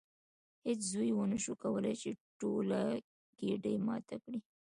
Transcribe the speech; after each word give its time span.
هیڅ 0.65 0.79
زوی 0.91 1.09
ونشو 1.13 1.53
کولی 1.63 1.93
چې 2.01 2.09
ټوله 2.39 2.81
ګېډۍ 3.39 3.75
ماته 3.87 4.15
کړي. 4.23 4.39